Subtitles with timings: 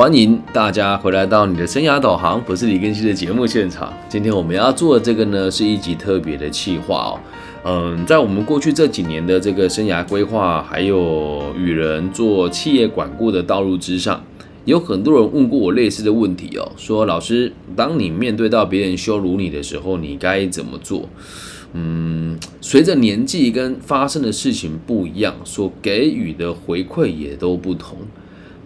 [0.00, 3.92] 欢迎大家回来到你的生涯导航，不是李根熙的节目现场。
[4.08, 7.20] 今天我们要做的这个呢，是一集特别的企划哦。
[7.64, 14.24] 嗯，在我们过去这几年的这个生涯规划，还有与人做企业管顾的道路之上，
[14.64, 21.10] 有很多人问过我类似的问题哦，说老师，当你面对到别人羞辱你的时候，你该怎么做？
[21.74, 27.98] 嗯，随着年纪跟发生的事情不一样，所给予的回馈也都不同。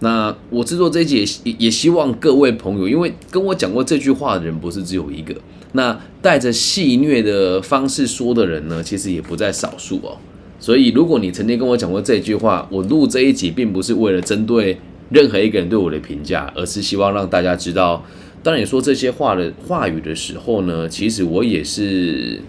[0.05, 5.35] 那我制作这一集也也希望各位朋友，因为跟我讲过这句话的人不是只有一个，
[5.72, 10.18] 那带着戏谑的方式说的人呢，其实也不在少数哦。
[10.61, 14.79] 所以如果你曾经跟我讲过这句话，我录这一集并不是为了针对
[15.09, 18.04] 任何一个人对我的评价，而是希望让大家知道，
[18.43, 22.43] 当你说这些话的话语的时候呢，其实我也是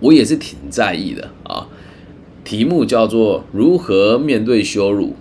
[0.00, 1.68] 我也是挺在意的啊。
[2.42, 5.14] 题目叫做如何面对羞辱。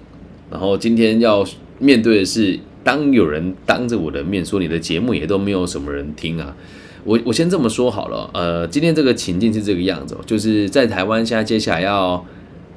[0.52, 1.45] 然后今天要
[1.77, 6.55] 面对的是，当有人当着我的面说你的节目也都没有什么人听啊，
[7.04, 12.26] 我我先这么说好了，呃，今天这个情境是这个样子，就是在台湾现在接下来要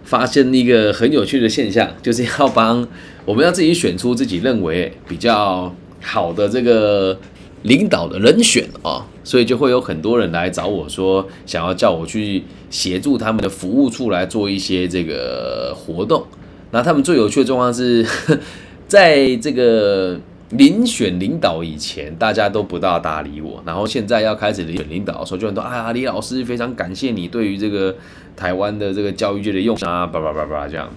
[0.05, 2.87] 发生一个很有趣的现象， 就是要帮
[3.25, 7.19] 我们要自己选出自己认为比较好的这个
[7.63, 16.27] 领导的人选啊，所以就会有很多人来找我说，想要叫我去协助他们的服务处来做一些这个活动。
[16.73, 18.05] 那他们最有趣的状况是，
[18.89, 20.19] 在这个
[20.53, 23.63] 遴选领导以前，大家都不大搭理我。
[23.65, 27.95] 然后现在要开始遴选领导的时候，就很多啊，李老师非常感谢你对于这个
[28.35, 30.89] 台湾的这个教育界的用心啊，叭叭叭叭这样。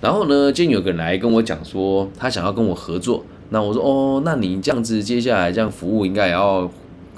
[0.00, 3.24] 然后呢，今天有个人来跟我讲说，他想要跟我合作。
[3.48, 6.70] 那我说哦，那你这样子接下来这样服务，应该也要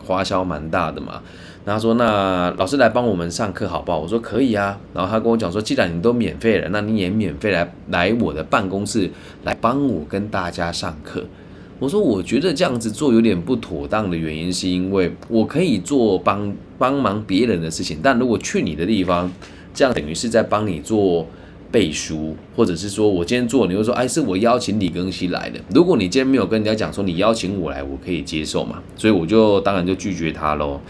[0.05, 1.21] 花销蛮大的嘛。
[1.63, 9.11] 然后说：“那老师来帮我们上课好不好？”我说：“可以啊。”然后他跟我讲说：“既然你都免费了，那你也免费来来我的办公室
[9.45, 11.23] 来帮我跟大家上课。”
[11.79, 19.31] 我说：“我觉得这样子做有点不妥当的原因，是因为我可以做帮帮忙别人的事情，但如果去你的地方，
[19.75, 21.27] 这样等于是在帮你做
[21.71, 28.83] 背书，或者是说我今天做，你会说：‘哎，是我邀请李庚希来的。’如果你今天没有跟人家讲说你邀请我来，我可以接受嘛？
[28.97, 30.81] 所以我就当然就拒绝他喽。”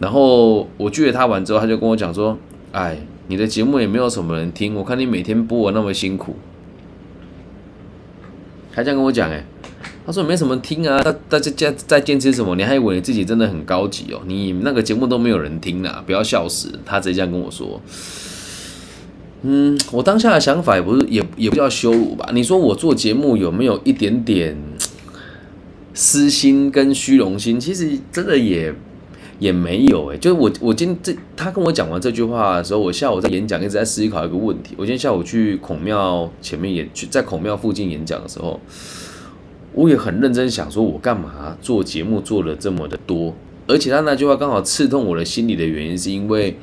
[0.00, 2.36] 然后我拒绝他完之后，他就跟我讲说
[2.72, 6.36] ：“哎，你的节目也没有什么人听，我看你每天播那么辛苦。”
[8.72, 9.44] 还这样跟我讲哎，
[10.06, 12.56] 他说没什么听啊，大大家在在坚持什么？
[12.56, 14.22] 你还以为你自己真的很高级哦？
[14.26, 16.72] 你那个节目都没有人听啊，不要笑死！
[16.86, 17.78] 他直接这样跟我说。
[19.42, 22.30] 嗯，我当下的想法也不是也也不叫羞辱吧？
[22.32, 24.56] 你说我做节目有没有一点点
[25.92, 27.60] 私心跟虚荣心？
[27.60, 28.74] 其实真的也。
[29.40, 34.74] 也没有哎，就是我我今这他跟我讲完这句话的时候，我下午在演讲一直在思考一个问题。
[34.76, 38.60] 我今天下午去孔庙前面演去在孔庙附近演讲的时候，
[39.72, 43.34] 我也很认真想说，我干嘛做节目做了这么的多？
[43.66, 46.54] 而且他那句话刚好刺痛我的心里的原因，是因为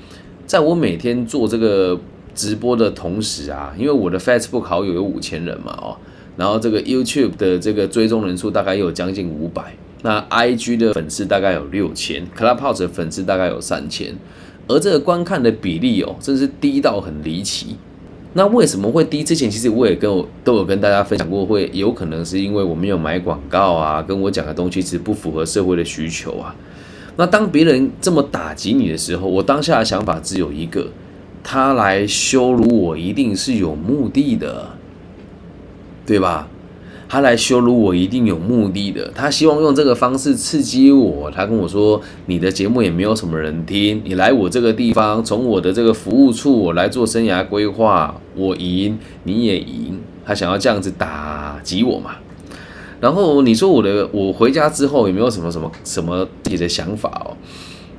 [0.45, 1.99] 在我每天做这个
[2.35, 5.97] 直播的同时啊，因为我的 Facebook 好友有五千人嘛哦，
[6.35, 9.75] 然后这个 YouTube 的这个追踪人数大概有将近五百。
[10.03, 14.16] 那 I G 的粉丝大概有六千，Clubhouse 的粉丝大概有三千，
[14.68, 17.78] 而这个观看的比例哦，真是低到很离奇。
[18.34, 19.24] 那为什么会低？
[19.24, 26.56] 之前其实我也跟我都有跟大家分享过，会有可能是因为我没有买广告啊，跟我讲的东西其实不符合社会的需求啊。
[27.16, 30.88] 那当别人这么打击你的时候，我当下的想法只有一个：
[31.44, 34.69] 他来羞辱我，一定是有目的的，
[36.06, 36.47] 对吧？
[37.09, 39.09] 他来羞辱我，一定有目的的。
[39.16, 41.31] 他希望用这个方式刺激我。
[41.31, 52.16] 他跟我说：“你的节目也没有什么人听，你来我这个地方，从我的这个服务处我来做生涯规划，我赢你也赢。”他想要这样子打击我嘛？
[53.00, 57.38] 然后你说我的，我回家之后有没有什么什么什么自己的想法哦？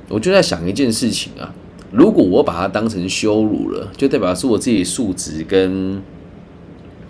[0.09, 1.53] 我就在想一件事情啊，
[1.91, 5.99] 如果我把它当成羞辱了，就代表是我自己素质跟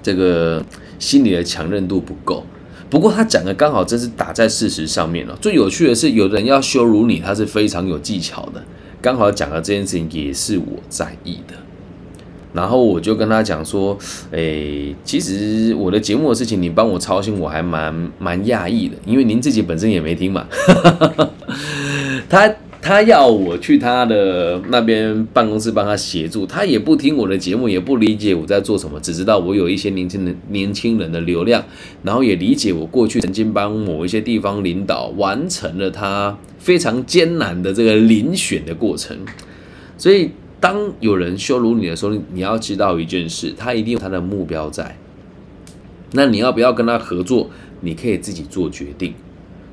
[0.04, 0.64] 这个。
[1.00, 2.44] 心里的强韧度不够，
[2.90, 5.34] 不过他讲的刚好真是打在事实上面了。
[5.40, 8.62] 最有趣的是，有人要羞辱你，他是非常有技巧的。
[9.02, 11.54] 刚好讲的这件事情也是我在意的，
[12.52, 13.98] 然后我就跟他讲说
[14.32, 20.46] ：“诶，其实我的节目的事情，你帮我操心，我还蛮蛮讶异的，因为您自己本身也没听嘛。
[22.28, 22.54] ”他。
[22.82, 31.64] 他要我去他的那边办公室帮他协助，他也不听我的节目，也不理解我在做什么，只知道我有一些年轻人年轻人的流量，
[32.04, 39.18] 然后也理解我过去曾经帮某一些地方领导完成了他非常艰难的这个遴选的过程。
[39.98, 44.98] 所以，当有人羞辱你的时候，你要知道一件事，他一定有他的目标在。
[46.14, 47.50] 那你要不要跟他合作？
[47.82, 49.14] 你可以自己做决定。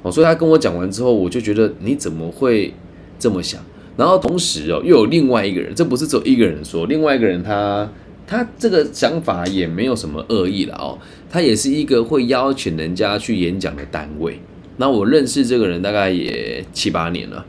[0.02, 2.75] 哦，所以他跟我讲完之后，我就觉得你怎么会
[3.18, 3.60] 这么想？
[3.96, 7.90] 然后同时哦，又有另外一个人，这不是只有一个人说，另外一个人他
[8.26, 10.98] 他这个想法也没有什么恶意了哦，
[11.30, 14.38] 他也是一个会邀请人家去演讲的单位。
[14.76, 17.46] 那我认识这个人大概也七八年了，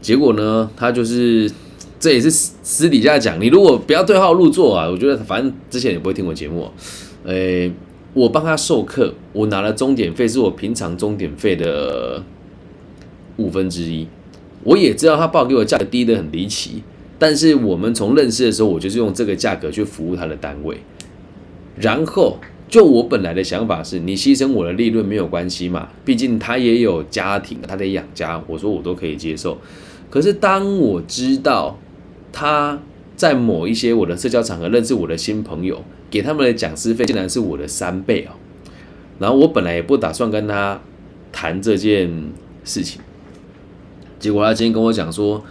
[0.00, 1.50] 结果呢，他就是
[2.00, 6.70] 这也是私底下讲，你如果不要对号入座啊，我觉得反正之前也不会听我节目，
[7.24, 7.70] 诶，
[8.14, 12.22] 我帮他授课，我拿了钟点费是我平常钟点费的
[13.36, 14.08] 五分之一，
[14.64, 16.82] 我也知道他报给我价格低的很离奇，
[17.18, 20.78] 但是我们从认识的时候，我就是用这个价格去服务他的单位，
[21.76, 22.38] 然后。
[22.70, 29.56] 就我本来的想法是，你牺牲我的利润没有关系嘛，毕竟他也有家庭，他得养家，我说我都可以接受。
[30.10, 31.78] 可是当我知道
[32.30, 32.78] 他
[33.16, 38.36] 在某一些我的社交场合认识我的新朋友，给他们的讲师费竟然是我的三倍哦，
[39.18, 40.78] 然后我本来也不打算跟他
[41.32, 42.12] 谈这件
[42.64, 43.00] 事情，
[44.18, 45.42] 结果他今天跟我讲说，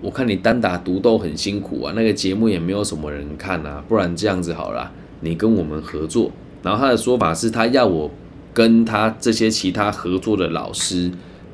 [0.00, 6.30] 我看你单打独斗很辛苦啊，那个节目也没有什么人看啊，不然这样子好了，你跟我们合作。
[6.62, 8.10] 然后他的说法是他要我
[8.52, 11.10] 跟他这些其他合作的老师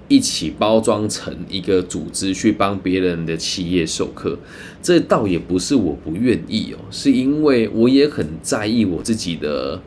[0.09, 4.37] 一起包装成一个组织去帮别人的企业授课，
[4.83, 9.81] 这倒也不是我不愿意哦，是因为我也很在意我自己的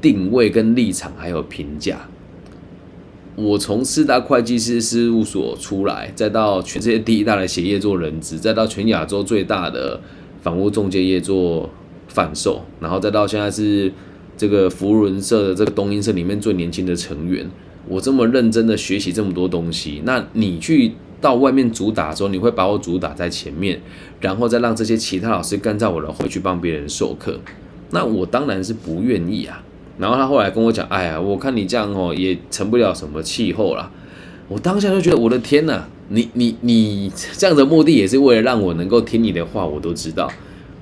[0.00, 2.08] 定位跟立场还有评价。
[3.36, 10.00] 我从四大会计师事务所出来，再到全世界第一大的企业做人资，再到全亚洲最大的
[10.40, 11.70] 房屋中介业做。
[12.08, 13.90] 贩售，然后再到现在是
[14.36, 17.50] 这个福伦社的这个东音社里面最年轻的成员。
[17.88, 20.92] 我这么认真的学习这么多东西，那你去
[21.22, 23.80] 到外面主打的时候，你会把我主打在前面，
[24.20, 27.40] 然后再让这些其他老师跟在我的后去帮别人授课，
[27.92, 29.64] 那我当然是不愿意啊。
[29.98, 33.90] 然后他后来跟我讲，哎呀，我看你这样哦，也成不了什么气候啦。
[34.48, 40.30] 我当下就觉得，我的天呐，你你你这样的目的也是为了让我能够听你的话，我都知道。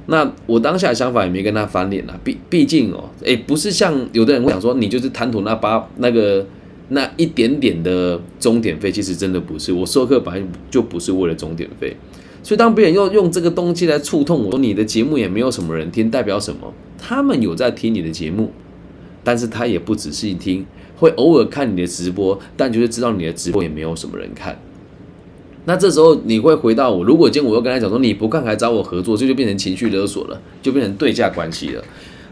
[0.06, 6.44] 那我当下的想法也没跟他翻脸啊，毕毕竟哦，诶，不是像有的人会想说，你就是贪图那八那个
[6.88, 9.72] 那一点点的终点费，其实真的不是。
[9.72, 11.96] 我授课本来就不是为了终点费，
[12.42, 16.72] 所以当别人又用这个东西来触痛我，说你的节目也没有什么人听，代表什么？
[16.98, 18.50] 他们有在听你的节目，
[19.22, 20.64] 但是他也不仔细听，
[20.96, 24.58] 会偶尔看你的直播，但就是知道你的直播也没有什么人看。
[25.66, 31.84] 那这时候你会回到我，如果今天我又跟他讲说你不看还找我合作，这就变成情绪勒索了，就变成对价关系了。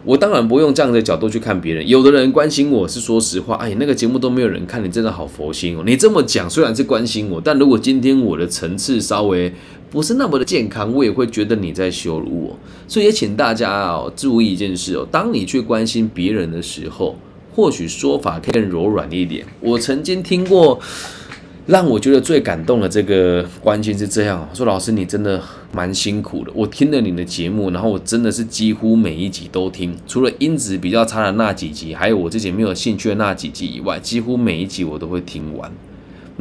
[0.05, 1.87] 我当然不用这样的角度去看别人。
[1.87, 5.83] 有的人关心我是说实话，哎，那个节目都没有人看，你真的好佛心哦。
[5.85, 9.53] 你这么讲虽然是关心我，但如果今天我的层次稍微
[9.91, 12.59] 不是那么的健康，我也会觉得你在羞辱我。
[12.87, 17.17] 所以也请大家哦注意一件事哦，当你去关心别人的时候，
[17.55, 19.47] 或许说法可以更柔软一点。
[19.61, 20.81] 我曾经听过。
[21.69, 25.39] 让我觉得最感动的这个关心是这样说：老师，你真的
[25.71, 26.51] 蛮辛苦的。
[26.55, 35.71] 我听了你的节目，然后我真的是几乎每一集都听，除了音质比较差的那几集，还有我自己没有兴趣的那几集以外，几乎每一集我都会听完。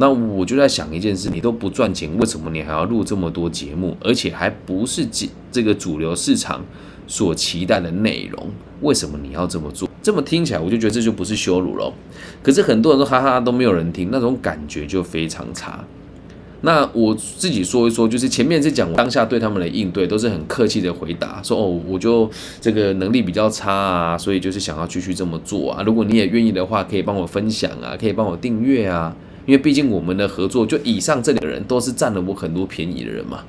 [0.00, 6.64] 那我就在想一件事：你都不赚钱，为什么你还要录这么多节目，而且还不是这这个主流市场
[7.06, 8.48] 所期待的内容？
[8.80, 9.88] 为什么你要这么做？
[10.00, 11.92] 这么听起来，我就觉得这就不是羞辱了。
[12.42, 15.84] 可是很多人都哈哈都没有人听，那种感觉就非常差。
[16.60, 22.28] 那我自己说一说，就是前面是讲当下对他们的应对，都是很客气的回答，说哦，我就
[22.60, 25.82] 这个能力比较差啊，所以就是想要继续这么做啊。
[25.84, 29.14] 如果你也愿意的话，可以帮我分享啊，可以帮我订阅啊，
[29.48, 33.40] 因为毕竟我们的合作，就以上这两个人都是占了我很多便宜的人嘛，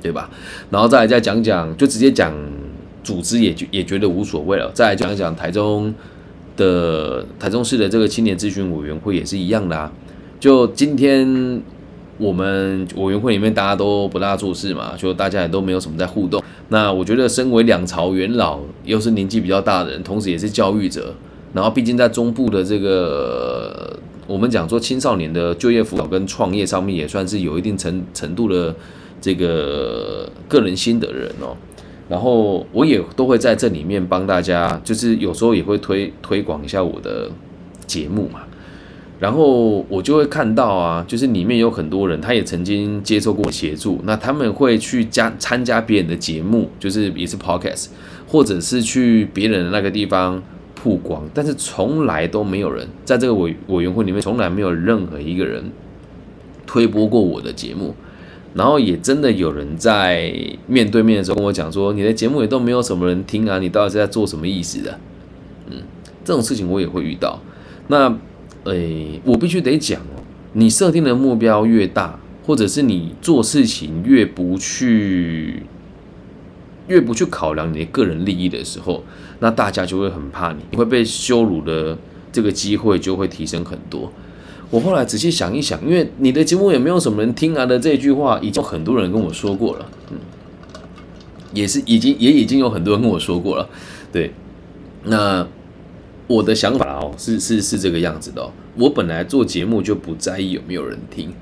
[0.00, 0.30] 对吧？
[0.70, 2.32] 然后再来再讲讲，就直接讲。
[3.06, 4.68] 组织也也觉得无所谓了。
[4.74, 5.94] 再来讲讲台中
[6.56, 9.92] 的台中市的这个青年咨询委员会也是一样的啊。
[10.40, 11.62] 就今天
[12.18, 16.42] 我们委员会里面大家都不大做事嘛，就大家也都没有什么在互动。
[16.70, 21.14] 那我觉得身为两朝元老，又是年纪比较大的人，同时也是教育者，
[21.52, 28.74] 然后毕竟在中部的这个我们讲说青少年的就业辅导跟创业上面，也算是有一定程程度的
[29.20, 31.56] 这个个人心得的人哦。
[32.08, 37.28] 然后我也都会在这里面帮大家，就是有时候也会推推广一下我的
[37.86, 38.40] 节目嘛。
[39.18, 47.86] 然后我就会看到啊，就是里面有很多人，他也曾经接受过协助，那他们会去加参加别人的节目，就是也是 podcast，
[48.28, 50.42] 或者是去别人的那个地方
[50.86, 55.64] 曝光，但是从来都没有人在这个委委员会里面，从来没有任何一个人
[56.64, 57.92] 推播过我的节目。
[58.54, 60.32] 然后也真的有人在
[60.68, 64.98] 面对面的时候跟我讲说：“你的节目也都没有什么人听啊，你到底是在做什么意思的？”
[66.24, 67.40] 这种事情我也会遇到。
[67.88, 68.16] 那，
[68.64, 70.22] 诶，我必须得讲哦，
[70.54, 75.62] 你设定的目标越大，或者是你做事情越不去。
[76.88, 79.02] 越不去考量你的个人利益的时候，
[79.40, 81.96] 那大家就会很怕你，你会被羞辱的
[82.32, 84.12] 这个机会就会提升很多。
[84.70, 90.18] 我后来仔细想一想，因为你的节目也没有什么人听啊的这句话，已经很多人跟我说过了，嗯，
[91.52, 93.68] 也是已经也已经有很多人跟我说过了，
[94.10, 94.32] 对。
[95.04, 95.46] 那
[96.26, 101.32] 我的想法哦，是是是这个样子的，我本来做节目就不在意有没有人听。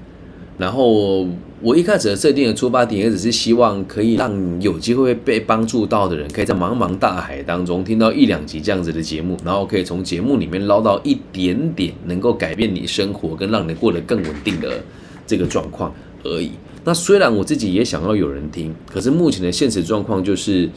[0.57, 1.27] 然后
[1.61, 14.81] 我一开始设定的出发点也只是希望可以让有机会被帮助到的人，可以在茫茫大海当中听到一两集这样子的节目，然后可以从节目里面捞到一点点能够改变你生活跟让你过得更稳定的
[15.27, 15.93] 这个状况
[16.23, 16.53] 而已。
[16.85, 20.71] 那虽然我自己也想要有人听，可是目前的现实状况就是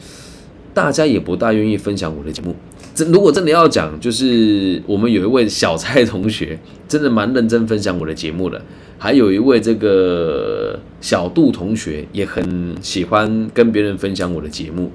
[0.74, 2.56] 大家也不大愿意分享我的节目。
[2.94, 6.58] 这如果真的要讲，就是我们有一位小蔡同学，
[6.88, 8.60] 真的蛮认真分享我的节目的。
[8.98, 14.90] 还有一位这个小杜同学也很喜欢跟别人分享我的节目。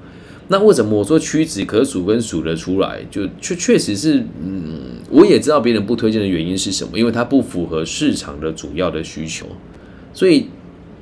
[0.48, 3.00] 那为什么我说屈指可数跟数得出来？
[3.10, 9.46] 就确确实是，嗯，我也知道别人不推荐的原因是什么，因为它不符合市场的主要的需求。
[10.12, 10.48] 所以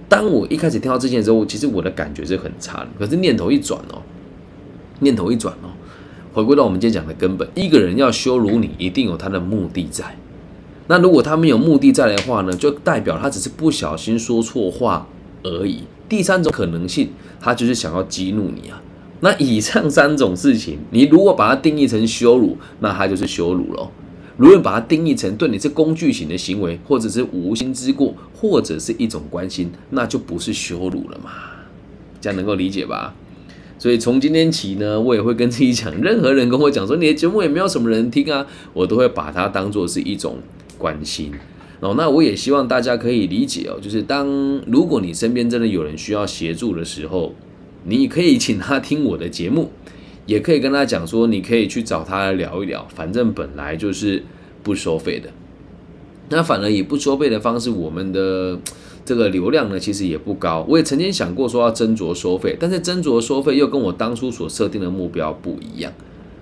[0.08, 2.88] 当我一开始听到这件的时候，其实我的感觉是很差的。
[3.00, 4.00] 可是念头一转哦，
[5.00, 5.74] 念头一转哦，
[6.32, 10.04] 回归到我们今天讲的根本，一个人要羞辱你，一定有他的目的在。
[10.92, 15.08] 那如果他没有目的在的话呢，就代表他只是不小心说错话
[15.42, 15.84] 而已。
[16.06, 17.08] 第三种可能性，
[17.40, 18.82] 他就是想要激怒你啊。
[19.20, 23.88] 那以上三种事情，你如果把它定义成羞辱，那他就是羞辱喽；
[24.36, 31.30] 如果把它定义成对你是工具型的行为，或者是无心之过，或者是一种关心，那就不是羞辱了嘛。
[32.20, 33.14] 这样能够理解吧？
[33.78, 40.36] 所以从今天起呢，我也会跟自己讲，任何人跟我讲说你的节目也没有什么人听啊，我都会把它当做是一种。
[40.82, 41.32] 关心
[41.78, 44.26] 哦，那我也希望大家可以理解哦，就是当
[44.66, 47.34] 如果你身边真的有人需要协助的时候，
[47.84, 49.70] 你可以请他听我的节目，
[50.26, 54.24] 也可以跟他讲说，你可以去找他聊一聊，反正本来就是
[54.64, 55.30] 不收费的。
[56.30, 58.58] 那反而以不收费的方式，我们的
[59.04, 60.64] 这个流量呢，其实也不高。
[60.68, 65.92] 我也曾经想过说要斟酌收费，但是斟酌收费又跟我当初所设定的目标不一样，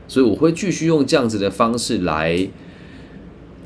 [0.07, 2.47] 所以我会继续用这样子的方式来。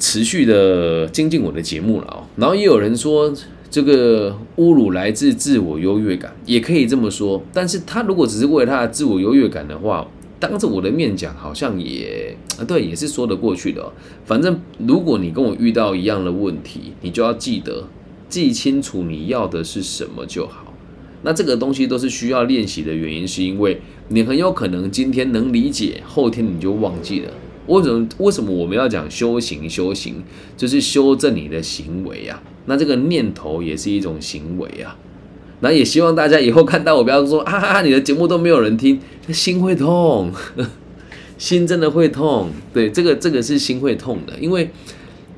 [0.04, 3.32] 持续的精进我的节目了哦，然后也有人说
[3.70, 7.42] 这个侮辱来自自我优越感，也可以这么说。
[7.54, 10.06] 但是他如果只是为了他的自我优越感的话，
[10.38, 13.90] 当着我的面讲，好像也啊对，也是说得过去的。
[14.26, 17.88] 反正如果你跟我遇到一样的问题，你就要记得
[18.28, 20.74] 记清楚你要的是什么就好。
[21.22, 27.30] 那这个东西都是需要练习的原因，是因为你很有可能今天能理解，后天你就忘记了。
[27.66, 28.06] 为什么？
[28.18, 29.68] 为什么我们要讲修行？
[29.68, 30.22] 修行
[30.56, 32.42] 就是修正你的行为啊。
[32.66, 34.96] 那这个念头也是一种行为啊。
[35.60, 40.30] 那也希望大家以后看到我，不要说啊，你的节目都没有人听，心会痛，
[41.38, 42.50] 心真的会痛。
[42.72, 44.68] 对，这个这个是心会痛的，因为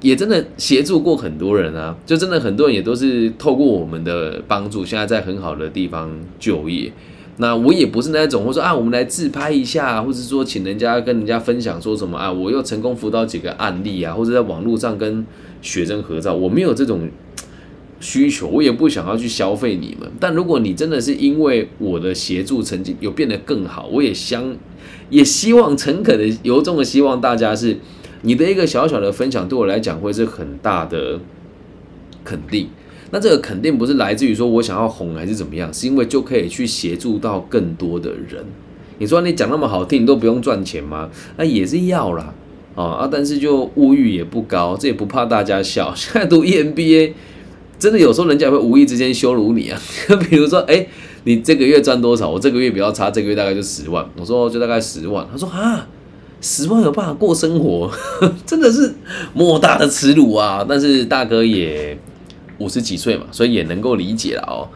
[0.01, 6.93] 也真的协助过很多人啊，就真的很多人也都是透过我们的帮助，现在在很好的地方就业。
[7.39, 15.27] 那我也不是那种，我说啊，我们来自拍一下，或者说请人家跟人家分享说什么啊，我又成功辅导几个案例啊，或者在网络上跟
[15.61, 17.09] 学生合照，我没有这种
[18.01, 20.11] 需求，我也不想要去消费你们。
[20.19, 24.57] 但如果你真的是因为我的协助，成绩有变得更好，我也相
[25.11, 27.77] 也希望诚恳的由衷的希望大家是
[28.23, 31.21] 你的一个小小的分享，对我来讲会是很大的
[32.25, 32.69] 肯定。
[33.17, 38.45] 那这个肯定不是来自于说我想要红还是怎么样，是因为就可以去协助到更多的人。
[38.99, 41.09] 你说你讲那么好听，你都不用赚钱吗？
[41.39, 42.35] 那也是要啦，
[42.75, 43.09] 啊啊！
[43.11, 45.91] 但是就物欲也不高，这也不怕大家笑。
[45.97, 47.13] 现在读 EMBA，
[47.79, 49.81] 真的有时候人家会无意之间羞辱你啊。
[50.29, 50.87] 比如说，哎，
[51.25, 52.29] 你这个月赚多少？
[52.29, 54.07] 我这个月比较差，这个月大概就十万。
[54.21, 55.27] 我说就大概十万。
[55.33, 55.89] 他说啊，
[56.43, 57.91] 十万有办法过生活？
[58.45, 58.95] 真的是
[59.33, 60.67] 莫大的耻辱啊！
[60.69, 61.99] 但是大哥也。
[62.59, 64.69] 五十几岁嘛，所以也能够理解了哦。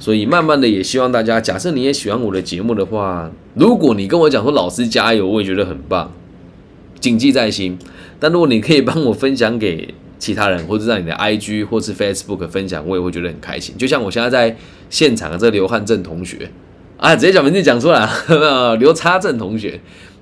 [0.00, 6.12] 所以慢慢的也希望大家，假设你也喜欢我的节目的话，如果你跟我讲说老师加油，我也觉得很棒，
[7.00, 7.76] 谨记在心。
[8.20, 13.76] 但如果你可以帮我分享给其他人，或者让你的 IG 或是 Facebook 分享，我也会觉得很开心。
[13.76, 14.56] 就像我现在在
[14.88, 16.50] 现场的这刘汉正同学
[16.96, 18.08] 啊，直接讲名字讲出来，
[18.78, 19.80] 刘差正同学，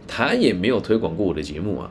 [0.09, 1.91] 他也没有推广过我的节目啊。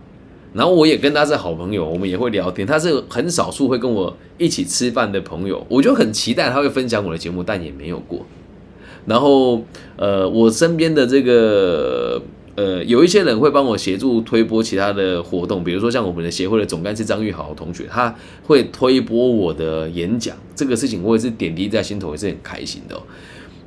[0.55, 2.65] 然后我也跟他是好朋友，我们也会聊天。
[2.65, 8.25] 他是很少数会跟我一起吃饭的朋友，我就很期待他会分享我的节目，但也没有过。
[9.05, 9.61] 然后，
[9.97, 12.21] 呃，我身边的这个
[12.55, 22.97] 呃，有一些人会帮我协助推播其他的活动，比如说像我们的协会的总干事张玉豪同学，他会推播我的演讲，这个事情我也是点滴在心头，也是很开心的。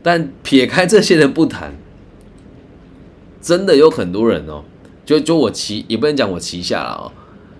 [0.03, 1.77] 但撇开这些人不谈，
[3.43, 4.65] 真的有很多人哦，
[5.09, 7.09] 就就我旗也不能讲我旗下了哦，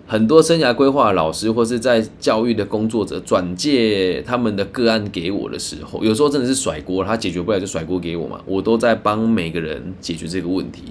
[0.07, 10.83] 很多生涯规划老师或是在教育的工作者转介他们的个案给我的时候，有时候真的是甩锅，他解决不了就甩锅给我嘛，我都在帮每个人解决这个问题。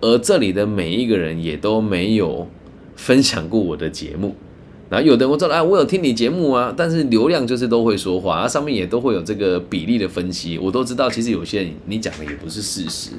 [0.00, 2.48] 而这里的每一个人也都没有
[2.96, 4.34] 分享过我的节目，
[4.90, 11.08] 然后有的人我知道啊，我有听你节目啊，但是流量就是都会说话，啊，上面也都会有这个比例的分析，我都知道。
[11.08, 13.10] 其实有些人你讲的也不是事实，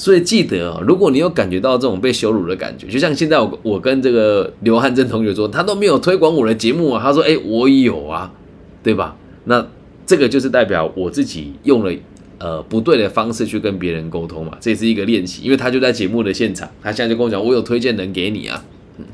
[0.00, 8.32] 所以记得哦，如果你有感觉到这种被羞辱的感觉，就像现在我我跟这个刘汉珍同学说，他都没有推广我的节目啊，他说哎我有啊，
[8.82, 9.14] 对吧？
[9.44, 9.66] 那
[10.06, 11.92] 这个就是代表我自己用了。
[12.38, 15.42] 呃，不对的方式去跟别人沟通嘛，这也是一个练习。
[15.42, 18.64] 因为他就在节目的现场，他现在就跟我讲，我有推荐人给你啊。
[18.96, 19.04] 嗯，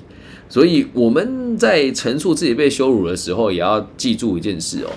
[0.49, 4.91] 所以我们在陈述自己被羞辱的时候，也要记住一件事哦。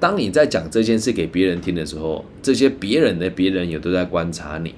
[0.00, 4.74] 当你在讲这件事给别人听的时候，这些别人的别人也都在观察你。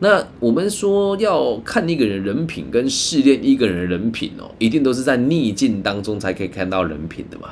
[0.00, 7.48] 那我们说要看一个人人品跟试炼一个人人品哦，一定都是在逆境当中才可以看到人品的嘛。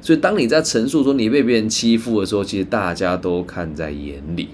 [0.00, 4.48] 所以，当你在陈述说你被别人欺负的时候，其实大家都看在眼里。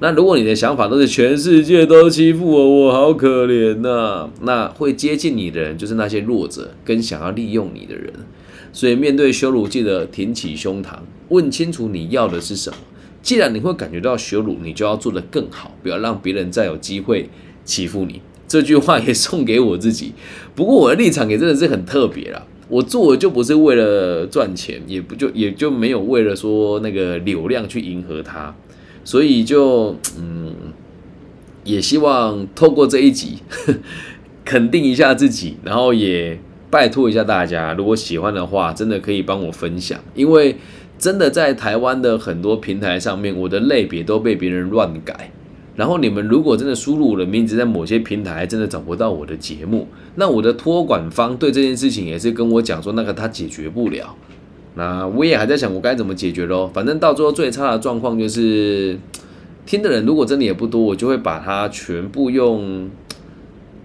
[0.00, 8.12] 那如果你的想法都是全世界都欺负我，我好可怜呐，那会接近你的人就是那些弱者跟想要利用你的人。
[8.72, 10.94] 所以，面对羞辱，记得挺起胸膛，
[11.28, 12.76] 问清楚你要的是什么。
[13.22, 17.28] 既然你会感觉到羞辱，你就要做得更好，不要让别人再有机会
[17.64, 18.20] 欺负你。
[18.48, 20.12] 这句话也送给我自己。
[20.54, 22.44] 不过，我的立场也真的是很特别啦。
[22.68, 28.54] 我做的就不是为了赚钱，也不就也就没有为了说那个流量去迎合他，
[29.04, 30.54] 所以就嗯，
[31.64, 33.38] 也希望透过这一集
[34.44, 36.38] 肯定一下自己，然后也
[36.70, 40.56] 拜托一下大家，如果喜欢的话，真的可以帮我分享，因为
[41.00, 45.32] 真的在台湾的很多平台上面，我的类别都被别人乱改。
[45.74, 54.14] 然后你们如果真的输入我的名字，在某些平台真的找不到我的节目，那我的托管方对这件事情也是跟我讲说，那个他解决不了。
[54.74, 56.70] 那我也还在想我该怎么解决咯。
[56.74, 58.98] 反正到最后最差的状况就是，
[59.64, 62.90] 听的人如果真的也不多，我就会把它全部用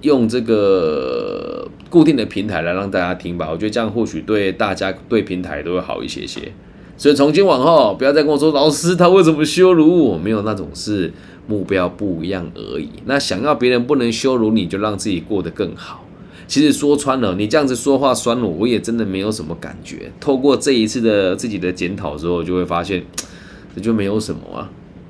[0.01, 3.47] 用这个固定的平台来让大家听吧。
[3.49, 6.51] 我觉得这样或许对大家对平台都会好一些些。
[6.97, 11.11] 所以从今往后，不要再跟我说老师他为什么羞辱我，没有那种事。
[11.47, 12.89] 目标不一样而已。
[13.05, 16.03] 那想要别人不能羞辱你，就让自己过得更好。
[16.47, 20.11] 其实说穿了，你这样子说话酸我，我也真的没有什么感觉。
[20.19, 23.05] 透过这一次的自己的检讨之后，就会发现
[23.75, 24.67] 这就没有什么啊，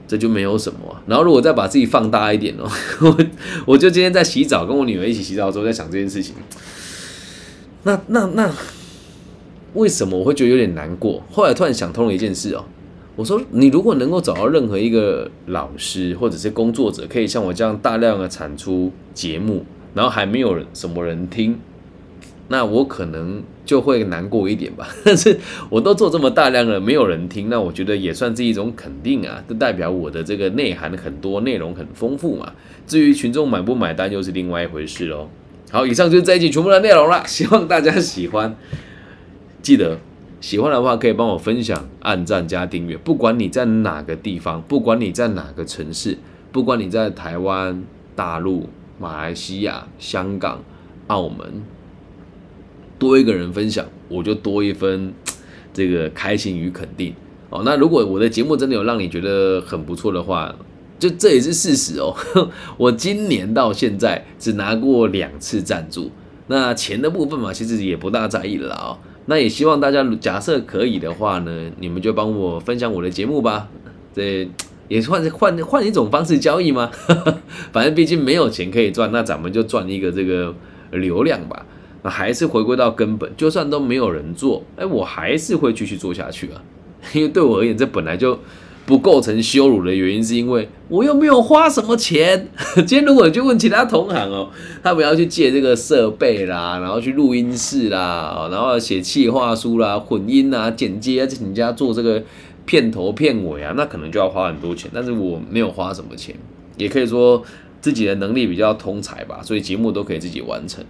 [0.10, 0.80] 这就没有什么。
[1.08, 2.70] 然后如果再把自己放大一点哦，
[3.00, 3.18] 我
[3.68, 6.36] 我就今天在洗澡，跟我女儿一起洗澡的时候，在想这件事情。
[7.84, 8.52] 那那那
[9.76, 11.22] 为什么我会觉得有点难过？
[11.32, 12.66] 后来突然想通了一件事哦。
[13.16, 21.58] 我说，你如果能够找到任何一个老师或者是工作者，可以像我这样大量的产出节目，然后还没有什么人听，
[22.50, 24.90] 那我可能就会难过一点吧。
[25.06, 32.52] 但是我都做这么大量了，没有人听，那我觉得也算是一种肯定啊，这代表我的这个内涵很多，内容很丰富嘛。
[32.86, 35.30] 至于群众买不买单，又是另外一回事喽。
[35.72, 38.56] 好，以上就是这一集全部的内容了，希望大家喜欢，
[39.66, 39.98] 记得。
[40.42, 42.96] 喜欢的话，可以帮我分享、按赞加订阅。
[42.98, 46.20] 不管你在哪个地方，不管你在哪个城市，
[46.52, 47.84] 不管你在台湾、
[48.16, 50.64] 大陆、马来西亚、香港、
[51.08, 51.64] 澳门，
[53.00, 55.12] 多一个人分享，我就多一分
[55.74, 57.16] 这个开心与肯定
[57.50, 57.64] 哦。
[57.66, 60.54] 那如果我的节目真的有让你觉得很不错的话，
[61.00, 62.16] 就这也是事实哦。
[62.78, 66.12] 我今年到现在只拿过两次赞助，
[66.46, 69.00] 那钱的部分嘛，其实也不大在意了啊。
[69.26, 73.68] 那也希望大家假设可以的话呢，你们就帮我分享我的节目吧。
[74.14, 74.48] 这
[74.88, 76.92] 也算是换换一种方式交易吗？
[77.74, 80.54] 反正毕竟没有钱可以赚，那咱们就赚一个这个
[80.92, 81.66] 流量吧。
[82.04, 86.62] 那还是回归到根本，就算都没有人做，哎，我还是会继续做下去啊。
[87.14, 88.40] 因为对我而言，这本来就。
[88.86, 92.48] 不构成羞辱的原因，是因为我又没有花什么钱。
[92.86, 94.50] 今天如果你去问其他同行哦，
[94.84, 102.22] 他们要去借这个设备啦，然后去录音室啦，然后写企划书啦、混音啊、剪接啊，请人家做这个
[102.66, 104.90] 片头片尾啊，那可能就要花很多钱。
[104.94, 106.36] 但是我没有花什么钱，
[106.78, 107.42] 也可以说
[107.82, 110.86] 自己的能力比较通才吧，所以节目都可以自己完成。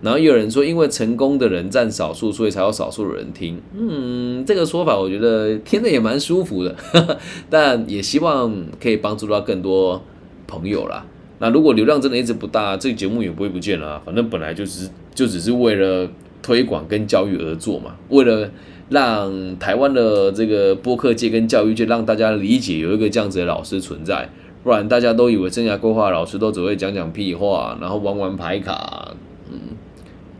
[0.00, 3.60] 然后有人说，因为成功的人占少数，所以才有少数的人听。
[3.76, 6.76] 嗯，这个说法我觉得听着也蛮舒服的，
[7.50, 10.02] 但也希望可以帮助到更多
[10.46, 11.04] 朋友啦。
[11.40, 14.00] 那如果流量真的一直不大，这个节目也不会不见了。
[14.04, 16.08] 反正本来就只是就只是为了
[16.42, 18.50] 推广跟教育而做嘛，为了
[18.88, 24.28] 让台湾的这个播客界跟教育界让大家理解有一个这样子的老师存在，
[24.62, 29.14] 不然大家都以为生涯规划老师都只会讲讲屁话，然后玩玩牌卡，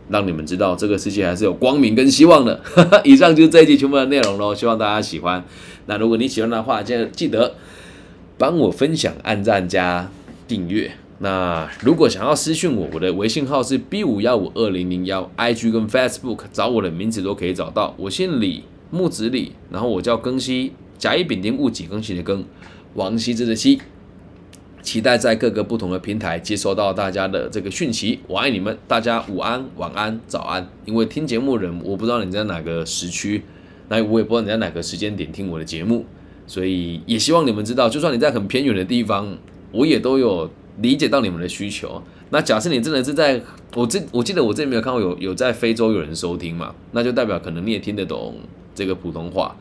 [0.09, 2.61] 让你们知道这个世界还是有光明跟希望的。
[3.03, 5.43] 以上就是这一集全部的内容喽，希望大家喜欢。
[5.85, 7.55] 那如果你喜欢的话，记得记得
[8.37, 10.09] 帮我分享、按赞加。
[10.47, 10.91] 订阅。
[11.19, 17.93] 那如果想要私讯我，我的微信号是 B 五幺五二零零幺，IG 跟 Facebook 找我的名字都可以找到。
[17.99, 22.43] 我姓李，木子李，然后我叫庚希，甲乙丙丁戊己庚辛的庚，
[22.95, 23.79] 王羲之的羲。
[24.81, 28.19] 期待在各个不同的平台接收到大家的这个讯息。
[28.27, 30.67] 我爱你们，大家午安、晚安、早安。
[30.85, 33.43] 因为听节目人，我不知道你在哪个时区，
[33.89, 36.05] 那我也不知道你在哪个时间点听我的节目，
[36.47, 39.37] 所以也希望你们知道，就算你在很偏远的地方。
[39.71, 42.01] 我也都有理解到你们的需求。
[42.31, 43.39] 那假设你真的是在
[43.75, 46.73] 我这，我记得我这里没有看到有有在非洲有人收听嘛？
[46.91, 48.35] 那就代表可能你也听得懂
[48.73, 49.55] 这个普通话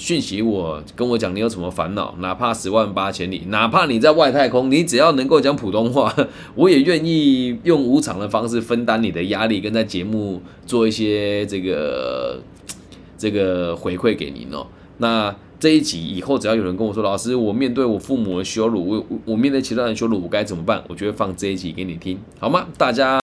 [0.00, 0.40] 讯息。
[0.40, 6.14] 我跟我讲你有什么烦恼，哪怕十万八千里，哪怕你在外太空，你只要能够讲普通话，
[6.56, 12.40] 我也愿意用无偿的方式分担你的压力，跟在节目做一些这个
[13.18, 14.66] 这个回馈给您哦。
[14.96, 15.36] 那。
[15.60, 22.66] 这一集以后，只要有人跟我说：“老师，我面对我父母的羞辱，我我面对其他人羞辱，我该怎么办？”我就会放这一集给你听，好吗？
[22.78, 23.18] 大家。